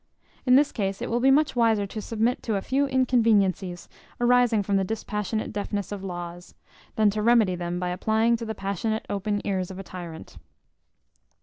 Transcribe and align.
In 0.47 0.55
this 0.55 0.71
case 0.71 0.99
it 0.99 1.11
will 1.11 1.19
be 1.19 1.29
much 1.29 1.55
wiser 1.55 1.85
to 1.85 2.01
submit 2.01 2.41
to 2.41 2.55
a 2.55 2.61
few 2.63 2.87
inconveniencies 2.87 3.87
arising 4.19 4.63
from 4.63 4.77
the 4.77 4.83
dispassionate 4.83 5.53
deafness 5.53 5.91
of 5.91 6.03
laws, 6.03 6.55
than 6.95 7.11
to 7.11 7.21
remedy 7.21 7.53
them 7.53 7.79
by 7.79 7.89
applying 7.89 8.35
to 8.37 8.45
the 8.45 8.55
passionate 8.55 9.05
open 9.11 9.45
ears 9.45 9.69
of 9.69 9.77
a 9.77 9.83
tyrant. 9.83 10.37